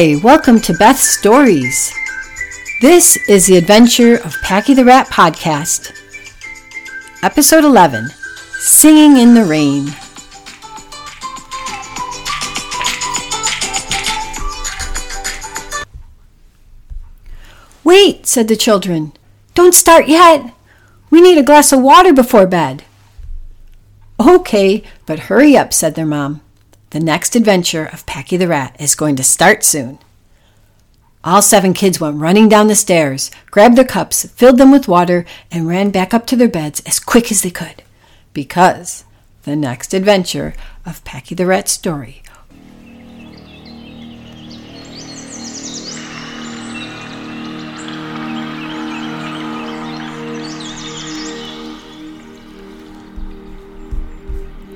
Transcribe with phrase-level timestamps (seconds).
[0.00, 1.92] Hi, welcome to Beth's Stories.
[2.80, 5.90] This is the adventure of Packy the Rat podcast.
[7.24, 8.06] Episode 11
[8.60, 9.86] Singing in the Rain.
[17.82, 19.12] Wait, said the children.
[19.54, 20.54] Don't start yet.
[21.10, 22.84] We need a glass of water before bed.
[24.20, 26.40] Okay, but hurry up, said their mom.
[26.90, 29.98] The next adventure of Packy the Rat is going to start soon.
[31.22, 35.26] All seven kids went running down the stairs, grabbed their cups, filled them with water,
[35.50, 37.82] and ran back up to their beds as quick as they could.
[38.32, 39.04] Because
[39.42, 40.54] the next adventure
[40.86, 42.22] of Packy the Rat's story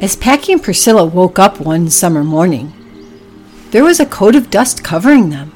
[0.03, 2.73] As Packy and Priscilla woke up one summer morning,
[3.71, 5.53] there was a coat of dust covering them.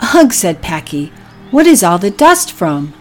[0.00, 1.12] Ugh, said Packy,
[1.50, 2.94] what is all the dust from?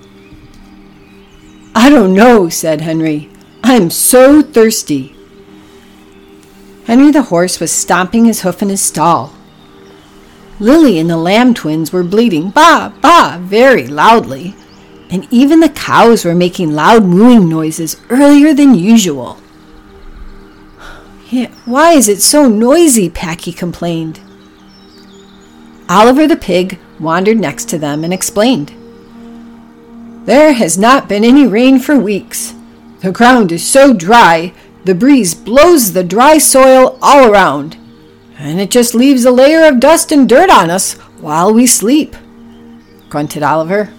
[1.74, 3.30] I don't know, said Henry.
[3.64, 5.16] I'm so thirsty.
[6.88, 9.34] Henry the horse was stomping his hoof in his stall.
[10.60, 14.56] Lily and the lamb twins were bleating ba ba very loudly,
[15.10, 19.41] and even the cows were making loud mooing noises earlier than usual.
[21.66, 23.10] Why is it so noisy?
[23.10, 24.20] Packy complained.
[25.88, 28.74] Oliver the pig wandered next to them and explained.
[30.26, 32.54] There has not been any rain for weeks.
[33.00, 37.78] The ground is so dry, the breeze blows the dry soil all around,
[38.38, 42.16] and it just leaves a layer of dust and dirt on us while we sleep,
[43.10, 43.94] grunted Oliver.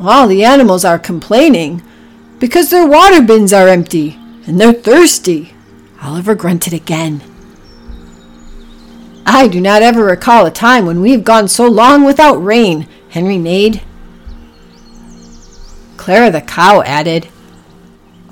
[0.00, 1.82] All the animals are complaining
[2.38, 5.52] because their water bins are empty and they're thirsty.
[6.02, 7.22] Oliver grunted again.
[9.24, 12.86] I do not ever recall a time when we have gone so long without rain,
[13.08, 13.82] Henry neighed.
[15.96, 17.28] Clara the cow added,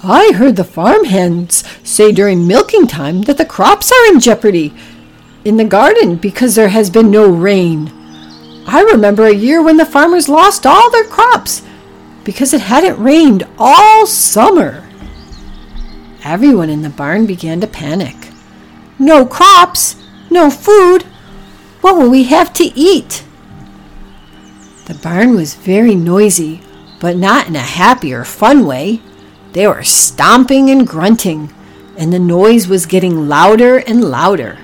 [0.02, 4.74] I heard the farm hands say during milking time that the crops are in jeopardy
[5.44, 7.90] in the garden because there has been no rain.
[8.66, 11.62] I remember a year when the farmers lost all their crops
[12.22, 14.83] because it hadn't rained all summer.
[16.24, 18.16] Everyone in the barn began to panic.
[18.98, 19.96] No crops,
[20.30, 21.02] no food.
[21.82, 23.24] What will we have to eat?
[24.86, 26.62] The barn was very noisy,
[26.98, 29.02] but not in a happy or fun way.
[29.52, 31.52] They were stomping and grunting,
[31.98, 34.58] and the noise was getting louder and louder.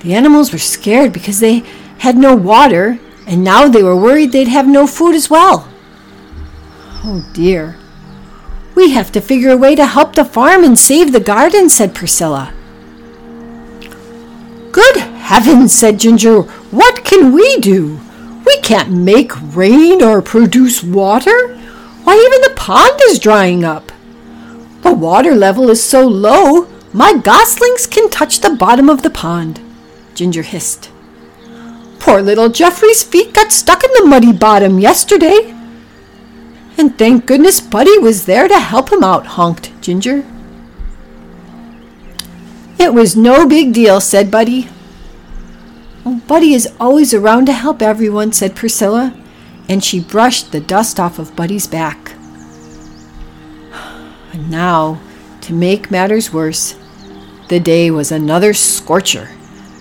[0.00, 1.60] The animals were scared because they
[1.98, 2.98] had no water,
[3.28, 5.68] and now they were worried they'd have no food as well.
[7.04, 7.76] Oh dear.
[8.74, 11.94] We have to figure a way to help the farm and save the garden, said
[11.94, 12.52] Priscilla.
[14.72, 16.42] Good heavens, said Ginger.
[16.42, 18.00] What can we do?
[18.44, 21.56] We can't make rain or produce water.
[22.02, 23.92] Why, even the pond is drying up.
[24.82, 29.60] The water level is so low, my goslings can touch the bottom of the pond,
[30.14, 30.90] Ginger hissed.
[31.98, 35.54] Poor little Geoffrey's feet got stuck in the muddy bottom yesterday.
[36.76, 40.24] And thank goodness Buddy was there to help him out, honked Ginger.
[42.78, 44.68] It was no big deal, said Buddy.
[46.04, 49.14] Oh, Buddy is always around to help everyone, said Priscilla,
[49.68, 52.12] and she brushed the dust off of Buddy's back.
[54.32, 55.00] And now,
[55.42, 56.74] to make matters worse,
[57.48, 59.28] the day was another scorcher.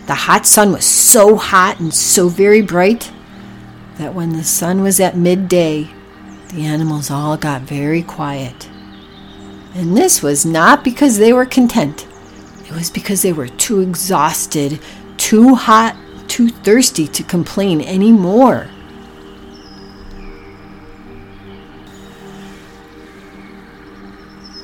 [0.05, 3.11] The hot sun was so hot and so very bright
[3.97, 5.89] that when the sun was at midday,
[6.53, 8.69] the animals all got very quiet.
[9.73, 12.05] And this was not because they were content.
[12.65, 14.79] It was because they were too exhausted,
[15.17, 15.95] too hot,
[16.27, 18.69] too thirsty to complain any more.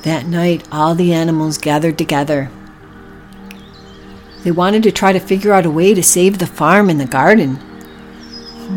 [0.04, 2.50] That night, all the animals gathered together.
[4.44, 7.06] They wanted to try to figure out a way to save the farm and the
[7.06, 7.58] garden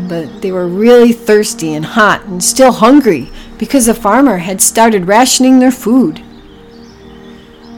[0.08, 5.06] but they were really thirsty and hot and still hungry because the farmer had started
[5.06, 6.22] rationing their food.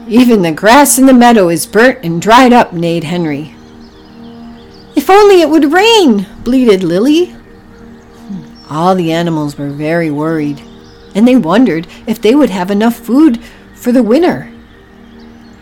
[0.07, 3.55] Even the grass in the meadow is burnt and dried up, neighed Henry.
[4.95, 7.35] If only it would rain, bleated Lily.
[8.69, 10.61] All the animals were very worried,
[11.13, 13.41] and they wondered if they would have enough food
[13.75, 14.51] for the winter.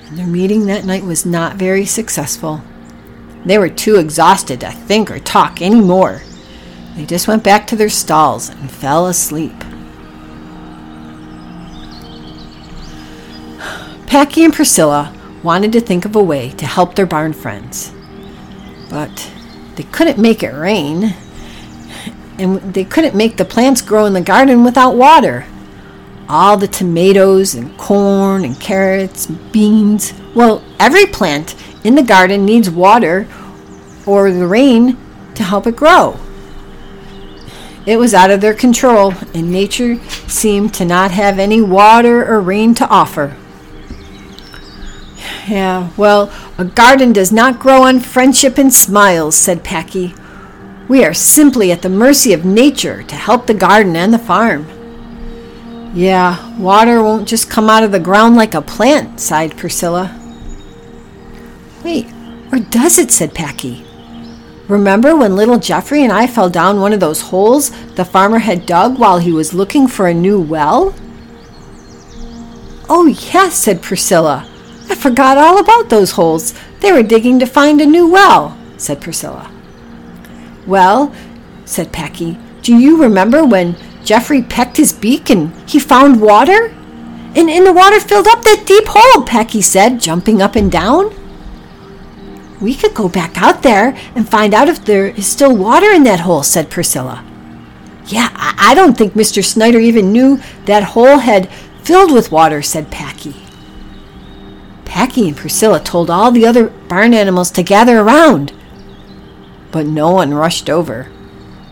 [0.08, 2.64] And their meeting that night was not very successful.
[3.46, 6.22] They were too exhausted to think or talk any more.
[6.96, 9.54] They just went back to their stalls and fell asleep.
[14.08, 15.14] Packy and Priscilla
[15.44, 17.94] wanted to think of a way to help their barn friends.
[18.90, 19.30] But
[19.76, 21.14] they couldn't make it rain,
[22.38, 25.46] and they couldn't make the plants grow in the garden without water.
[26.30, 30.14] All the tomatoes and corn and carrots, and beans.
[30.34, 33.28] Well, every plant in the garden needs water
[34.06, 34.98] or the rain
[35.36, 36.18] to help it grow.
[37.86, 42.42] It was out of their control, and nature seemed to not have any water or
[42.42, 43.36] rain to offer.
[45.48, 50.16] Yeah, well, a garden does not grow on friendship and smiles, said Packy.
[50.88, 54.68] We are simply at the mercy of nature to help the garden and the farm.
[55.94, 60.20] Yeah, water won't just come out of the ground like a plant, sighed Priscilla.
[61.84, 62.08] Wait,
[62.52, 63.12] or does it?
[63.12, 63.86] said Packy.
[64.68, 68.66] Remember when little Jeffrey and I fell down one of those holes the farmer had
[68.66, 70.96] dug while he was looking for a new well?
[72.90, 74.50] Oh, yes, said Priscilla.
[74.90, 76.54] I forgot all about those holes.
[76.80, 79.52] They were digging to find a new well, said Priscilla.
[80.66, 81.14] Well,
[81.66, 86.74] said Packy, do you remember when Jeffrey pecked his beak and he found water?
[87.36, 91.14] And, and the water filled up that deep hole, Packy said, jumping up and down.
[92.62, 96.04] We could go back out there and find out if there is still water in
[96.04, 97.24] that hole, said Priscilla.
[98.08, 99.44] Yeah, I, don't think Mr.
[99.44, 101.50] Snyder even knew that hole had
[101.84, 103.36] filled with water, said Packy.
[104.86, 108.54] Packy and Priscilla told all the other barn animals to gather around.
[109.72, 111.12] But no one rushed over.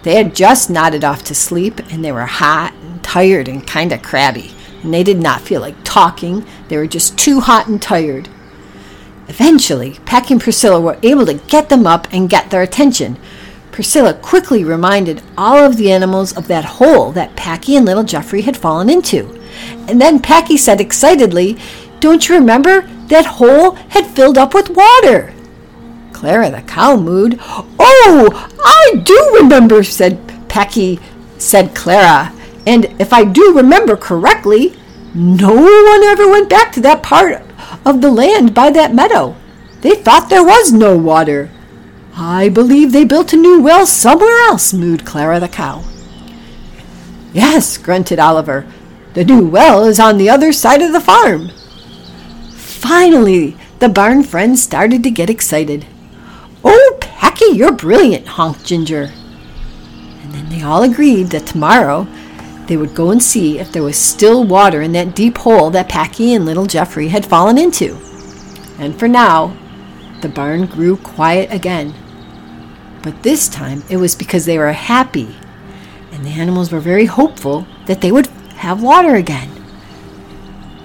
[0.01, 3.91] They had just nodded off to sleep, and they were hot and tired and kind
[3.91, 6.45] of crabby, and they did not feel like talking.
[6.67, 8.27] They were just too hot and tired.
[9.27, 13.17] Eventually, Packy and Priscilla were able to get them up and get their attention.
[13.71, 18.41] Priscilla quickly reminded all of the animals of that hole that Packy and little Jeffrey
[18.41, 19.41] had fallen into.
[19.87, 21.57] And then Packy said excitedly,
[21.99, 22.81] Don't you remember?
[23.07, 25.33] That hole had filled up with water.
[26.11, 27.37] Clara the cow mooed.
[27.79, 30.19] Oh, I do remember, said
[30.49, 30.99] Packy,
[31.37, 32.31] said Clara.
[32.65, 34.75] And if I do remember correctly,
[35.13, 37.41] no one ever went back to that part
[37.85, 39.35] of the land by that meadow.
[39.81, 41.49] They thought there was no water.
[42.15, 45.83] I believe they built a new well somewhere else, mooed Clara the cow.
[47.33, 48.67] Yes, grunted Oliver.
[49.13, 51.49] The new well is on the other side of the farm.
[52.55, 55.85] Finally, the barn friends started to get excited.
[56.63, 59.11] Oh, Packy, you're brilliant, honked Ginger.
[60.21, 62.07] And then they all agreed that tomorrow
[62.67, 65.89] they would go and see if there was still water in that deep hole that
[65.89, 67.97] Packy and little Jeffrey had fallen into.
[68.79, 69.57] And for now,
[70.21, 71.93] the barn grew quiet again.
[73.01, 75.35] But this time it was because they were happy,
[76.11, 78.27] and the animals were very hopeful that they would
[78.57, 79.49] have water again.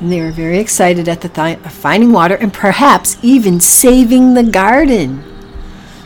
[0.01, 4.35] And they were very excited at the thought of finding water and perhaps even saving
[4.35, 5.25] the garden.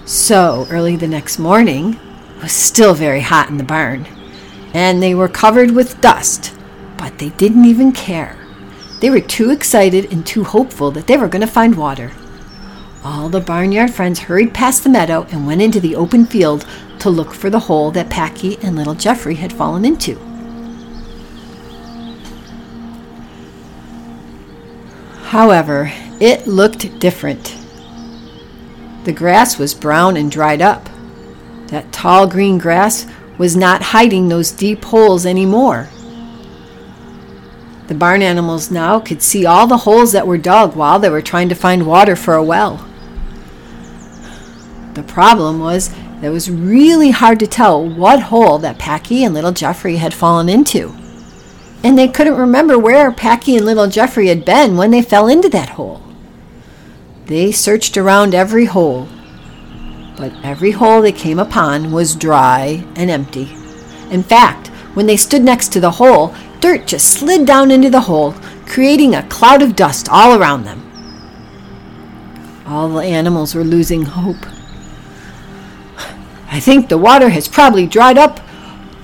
[0.05, 1.95] So, early the next morning,
[2.37, 4.07] it was still very hot in the barn
[4.73, 6.55] and they were covered with dust,
[6.97, 8.37] but they didn't even care.
[9.01, 12.13] They were too excited and too hopeful that they were going to find water.
[13.05, 16.67] All the barnyard friends hurried past the meadow and went into the open field
[17.01, 20.17] to look for the hole that Packy and little Jeffrey had fallen into.
[25.25, 27.57] However, it looked different.
[29.05, 30.89] The grass was brown and dried up.
[31.69, 33.07] That tall green grass
[33.43, 35.89] was not hiding those deep holes anymore.
[37.89, 41.21] The barn animals now could see all the holes that were dug while they were
[41.21, 42.89] trying to find water for a well.
[44.95, 49.35] The problem was that it was really hard to tell what hole that Packy and
[49.35, 50.95] little Jeffrey had fallen into.
[51.83, 55.49] And they couldn't remember where Packy and little Jeffrey had been when they fell into
[55.49, 56.01] that hole.
[57.27, 59.09] They searched around every hole,
[60.17, 63.53] but every hole they came upon was dry and empty.
[64.11, 68.01] In fact, when they stood next to the hole, dirt just slid down into the
[68.01, 68.35] hole,
[68.67, 70.81] creating a cloud of dust all around them.
[72.67, 74.47] All the animals were losing hope.
[76.51, 78.39] I think the water has probably dried up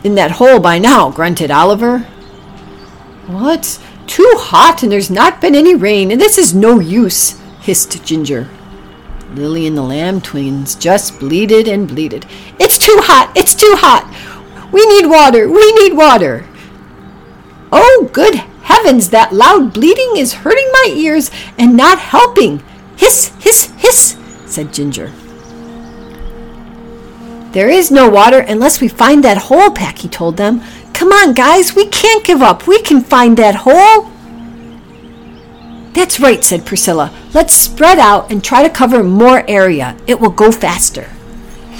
[0.04, 2.06] in that hole by now, grunted Oliver.
[3.30, 8.04] It's too hot and there's not been any rain, and this is no use, hissed
[8.04, 8.48] Ginger.
[9.34, 12.26] Lily and the Lamb twins just bleated and bleated.
[12.58, 13.32] It's too hot!
[13.36, 14.06] It's too hot!
[14.72, 15.48] We need water!
[15.48, 16.46] We need water!
[17.70, 19.10] Oh, good heavens!
[19.10, 22.62] That loud bleating is hurting my ears and not helping!
[22.96, 24.16] Hiss, hiss, hiss,
[24.46, 25.12] said Ginger.
[27.52, 30.62] There is no water unless we find that hole, Packy told them.
[30.92, 32.66] Come on, guys, we can't give up.
[32.66, 34.10] We can find that hole.
[35.98, 37.12] That's right, said Priscilla.
[37.34, 39.96] Let's spread out and try to cover more area.
[40.06, 41.10] It will go faster.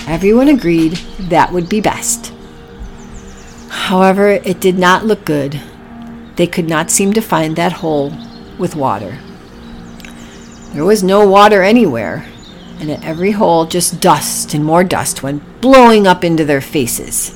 [0.09, 0.95] Everyone agreed
[1.31, 2.33] that would be best.
[3.69, 5.63] However, it did not look good.
[6.35, 8.13] They could not seem to find that hole
[8.59, 9.19] with water.
[10.73, 12.27] There was no water anywhere,
[12.81, 17.31] and at every hole just dust and more dust went blowing up into their faces.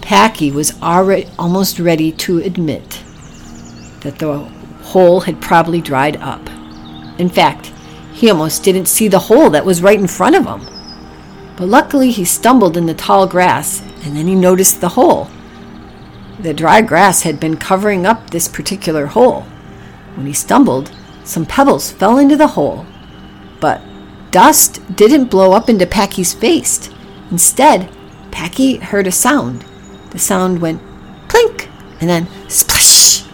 [0.00, 3.02] Packy was already almost ready to admit
[4.02, 4.59] that the
[4.90, 6.48] hole had probably dried up.
[7.18, 7.72] In fact,
[8.12, 10.66] he almost didn't see the hole that was right in front of him.
[11.56, 15.28] But luckily, he stumbled in the tall grass and then he noticed the hole.
[16.40, 19.42] The dry grass had been covering up this particular hole.
[20.14, 20.90] When he stumbled,
[21.22, 22.86] some pebbles fell into the hole,
[23.60, 23.82] but
[24.30, 26.90] dust didn't blow up into Packy's face.
[27.30, 27.90] Instead,
[28.30, 29.64] Packy heard a sound.
[30.10, 30.82] The sound went
[31.28, 31.68] plink
[32.00, 33.29] and then splash.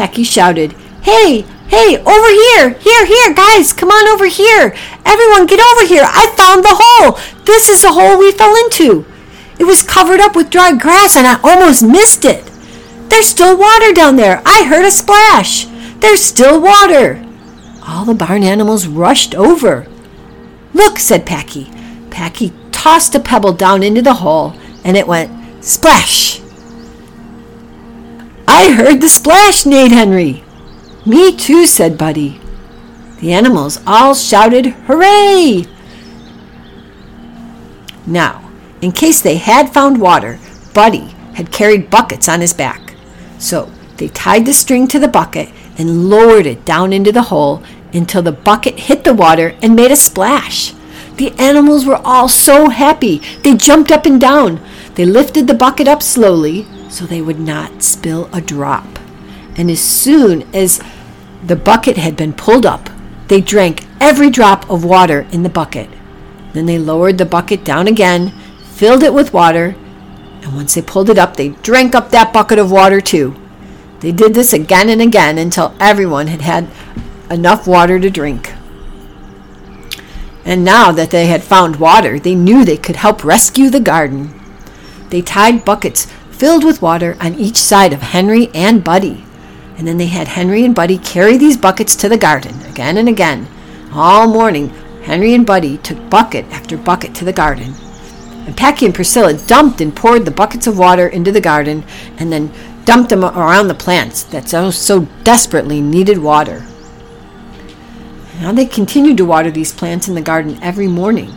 [0.00, 2.70] Packy shouted, Hey, hey, over here!
[2.70, 4.74] Here, here, guys, come on over here!
[5.04, 6.04] Everyone get over here!
[6.06, 7.18] I found the hole!
[7.44, 9.04] This is the hole we fell into!
[9.58, 12.50] It was covered up with dry grass and I almost missed it!
[13.10, 14.40] There's still water down there!
[14.46, 15.66] I heard a splash!
[15.98, 17.22] There's still water!
[17.86, 19.86] All the barn animals rushed over.
[20.72, 21.70] Look, said Packy.
[22.08, 26.40] Packy tossed a pebble down into the hole and it went splash.
[28.52, 30.42] I heard the splash, neighed Henry.
[31.06, 32.40] Me too, said Buddy.
[33.20, 35.66] The animals all shouted, Hooray!
[38.08, 38.50] Now,
[38.82, 40.40] in case they had found water,
[40.74, 42.96] Buddy had carried buckets on his back.
[43.38, 47.62] So they tied the string to the bucket and lowered it down into the hole
[47.92, 50.74] until the bucket hit the water and made a splash.
[51.18, 53.22] The animals were all so happy.
[53.44, 54.60] They jumped up and down.
[54.96, 58.98] They lifted the bucket up slowly so they would not spill a drop.
[59.56, 60.82] And as soon as
[61.44, 62.90] the bucket had been pulled up,
[63.28, 65.88] they drank every drop of water in the bucket.
[66.52, 68.30] Then they lowered the bucket down again,
[68.64, 69.76] filled it with water,
[70.42, 73.36] and once they pulled it up, they drank up that bucket of water too.
[74.00, 76.68] They did this again and again until everyone had had
[77.30, 78.52] enough water to drink.
[80.44, 84.34] And now that they had found water, they knew they could help rescue the garden.
[85.10, 86.06] They tied buckets
[86.40, 89.22] filled with water on each side of Henry and Buddy.
[89.76, 93.10] And then they had Henry and Buddy carry these buckets to the garden again and
[93.10, 93.46] again.
[93.92, 94.70] All morning,
[95.02, 97.74] Henry and Buddy took bucket after bucket to the garden.
[98.46, 101.84] And Packy and Priscilla dumped and poured the buckets of water into the garden
[102.16, 102.50] and then
[102.86, 106.64] dumped them around the plants that so, so desperately needed water.
[108.40, 111.34] Now they continued to water these plants in the garden every morning.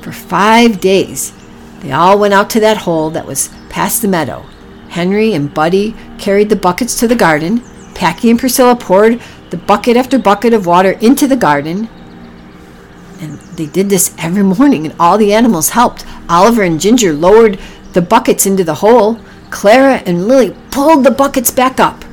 [0.00, 1.34] For five days,
[1.82, 4.46] they all went out to that hole that was past the meadow.
[4.88, 7.60] Henry and Buddy carried the buckets to the garden.
[7.94, 9.20] Packy and Priscilla poured
[9.50, 11.88] the bucket after bucket of water into the garden.
[13.20, 16.06] And they did this every morning, and all the animals helped.
[16.28, 17.58] Oliver and Ginger lowered
[17.94, 19.18] the buckets into the hole.
[19.50, 22.04] Clara and Lily pulled the buckets back up.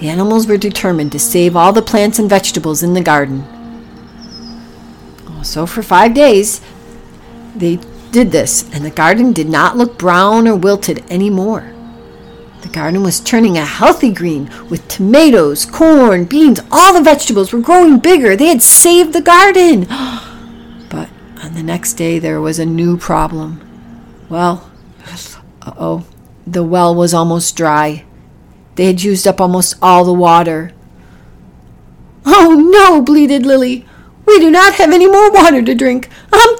[0.00, 3.44] The animals were determined to save all the plants and vegetables in the garden.
[5.28, 6.60] Oh, so, for five days,
[7.54, 7.78] they
[8.16, 11.70] did this, and the garden did not look brown or wilted anymore.
[12.62, 17.60] The garden was turning a healthy green with tomatoes, corn, beans, all the vegetables were
[17.60, 18.34] growing bigger.
[18.34, 19.86] They had saved the garden.
[20.88, 21.10] But
[21.42, 23.60] on the next day, there was a new problem.
[24.30, 24.70] Well,
[25.60, 26.06] uh oh,
[26.46, 28.06] the well was almost dry.
[28.76, 30.72] They had used up almost all the water.
[32.24, 33.84] Oh no, bleated Lily.
[34.24, 36.08] We do not have any more water to drink.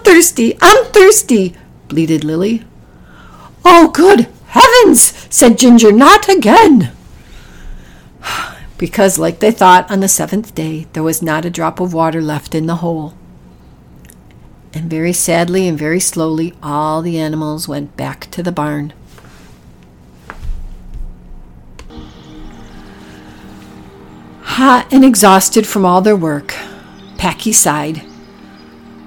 [0.06, 0.56] Thirsty.
[0.62, 1.56] I'm thirsty,
[1.88, 2.62] bleated Lily.
[3.64, 6.92] Oh, good heavens, said Ginger, not again.
[8.78, 12.22] Because, like they thought, on the seventh day there was not a drop of water
[12.22, 13.14] left in the hole.
[14.72, 18.92] And very sadly and very slowly, all the animals went back to the barn.
[24.42, 26.54] Hot and exhausted from all their work,
[27.18, 28.02] Packy sighed.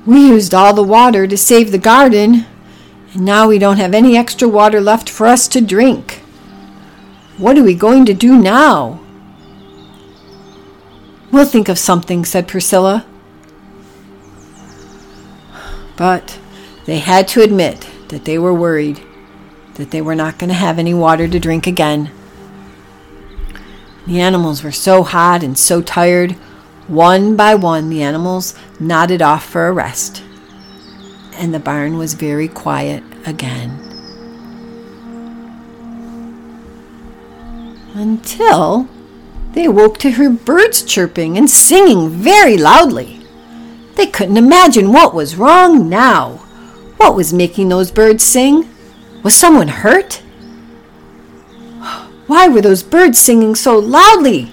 [0.10, 2.48] We used all the water to save the garden,
[3.14, 6.24] and now we don't have any extra water left for us to drink.
[7.38, 9.02] What are we going to do now?
[11.32, 13.06] We'll think of something, said Priscilla.
[15.96, 16.40] But
[16.86, 19.00] they had to admit that they were worried
[19.76, 22.10] that they were not going to have any water to drink again.
[24.08, 26.36] The animals were so hot and so tired.
[26.90, 30.24] One by one, the animals nodded off for a rest,
[31.34, 33.70] and the barn was very quiet again.
[37.94, 38.88] Until
[39.54, 43.22] they woke to hear birds chirping and singing very loudly.
[43.94, 46.38] They couldn't imagine what was wrong now.
[46.98, 48.68] What was making those birds sing?
[49.22, 50.24] Was someone hurt?
[52.26, 54.50] Why were those birds singing so loudly?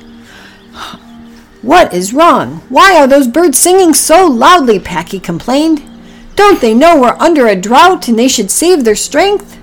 [1.67, 2.63] What is wrong?
[2.69, 4.79] Why are those birds singing so loudly?
[4.79, 5.83] Packy complained.
[6.37, 9.59] Don't they know we're under a drought and they should save their strength?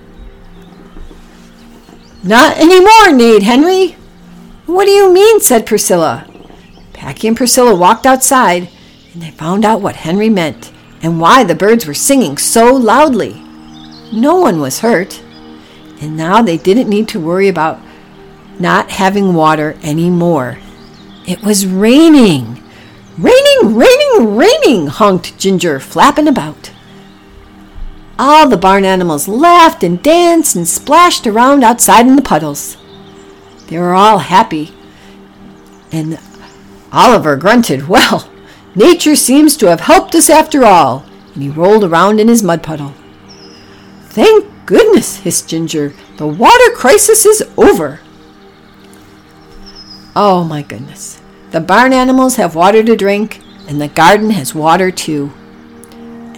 [2.22, 3.96] Not any more, neighed Henry.
[4.66, 5.40] What do you mean?
[5.40, 6.28] said Priscilla.
[6.92, 8.68] Packy and Priscilla walked outside
[9.14, 13.42] and they found out what Henry meant and why the birds were singing so loudly.
[14.12, 15.24] No one was hurt,
[16.02, 17.80] and now they didn't need to worry about
[18.60, 20.60] not having water anymore.
[21.26, 22.62] It was raining.
[23.18, 26.72] Raining, raining, raining, honked Ginger, flapping about.
[28.20, 32.78] All the barn animals laughed and danced and splashed around outside in the puddles.
[33.68, 34.74] They were all happy.
[35.92, 36.20] And
[36.92, 38.30] Oliver grunted, Well,
[38.76, 41.06] nature seems to have helped us after all.
[41.34, 42.94] And he rolled around in his mud puddle.
[44.06, 45.94] Thank goodness, hissed Ginger.
[46.18, 48.00] The water crisis is over.
[50.16, 51.20] Oh my goodness.
[51.50, 55.32] The barn animals have water to drink, and the garden has water too.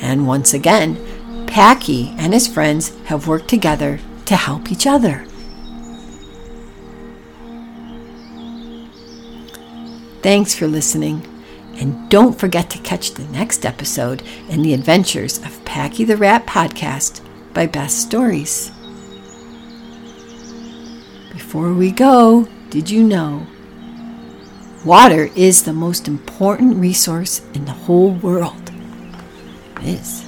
[0.01, 0.97] And once again,
[1.45, 5.25] Packy and his friends have worked together to help each other.
[10.21, 11.25] Thanks for listening,
[11.75, 16.45] and don't forget to catch the next episode in the adventures of Packy the Rat
[16.45, 17.21] podcast
[17.53, 18.71] by Beth's Stories.
[21.31, 23.45] Before we go, did you know
[24.85, 28.71] Water is the most important resource in the whole world.
[29.81, 30.23] It is.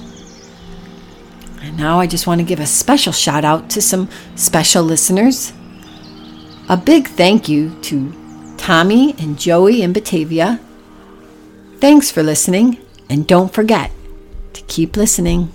[1.62, 5.52] And now I just want to give a special shout out to some special listeners.
[6.68, 8.12] A big thank you to
[8.56, 10.58] Tommy and Joey in Batavia.
[11.78, 13.92] Thanks for listening, and don't forget
[14.54, 15.52] to keep listening.